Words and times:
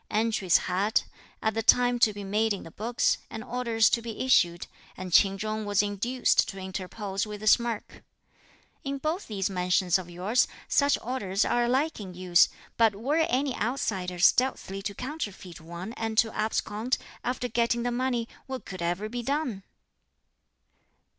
Entries 0.09 0.57
had, 0.57 1.03
at 1.43 1.53
the 1.53 1.61
time 1.61 1.99
to 1.99 2.11
be 2.11 2.23
made 2.23 2.53
in 2.53 2.63
the 2.63 2.71
books, 2.71 3.19
and 3.29 3.43
orders 3.43 3.87
to 3.91 4.01
be 4.01 4.21
issued, 4.25 4.65
and 4.97 5.13
Ch'in 5.13 5.37
Chung 5.37 5.63
was 5.63 5.83
induced 5.83 6.49
to 6.49 6.57
interpose 6.57 7.27
with 7.27 7.43
a 7.43 7.45
smirk, 7.45 8.03
"In 8.83 8.97
both 8.97 9.27
these 9.27 9.47
mansions 9.47 9.99
of 9.99 10.09
yours, 10.09 10.47
such 10.67 10.97
orders 11.03 11.45
are 11.45 11.65
alike 11.65 11.99
in 11.99 12.15
use; 12.15 12.49
but 12.77 12.95
were 12.95 13.17
any 13.29 13.55
outsider 13.55 14.17
stealthily 14.17 14.81
to 14.81 14.95
counterfeit 14.95 15.61
one 15.61 15.93
and 15.93 16.17
to 16.17 16.33
abscond, 16.35 16.97
after 17.23 17.47
getting 17.47 17.83
the 17.83 17.91
money, 17.91 18.27
what 18.47 18.65
could 18.65 18.81
ever 18.81 19.07
be 19.07 19.21
done?" 19.21 19.61